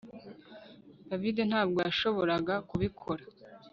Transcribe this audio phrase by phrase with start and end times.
[1.09, 3.23] David ntabwo yashoboraga kubikora